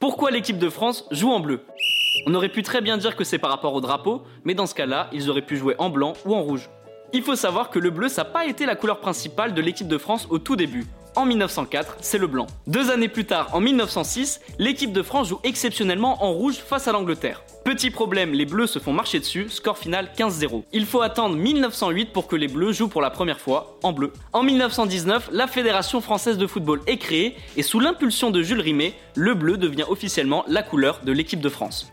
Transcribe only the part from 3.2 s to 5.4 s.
c'est par rapport au drapeau, mais dans ce cas-là, ils